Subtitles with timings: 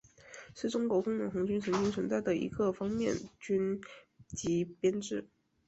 [0.55, 3.79] 是中国工农红军曾经存在的一个方面军
[4.29, 5.29] 级编制。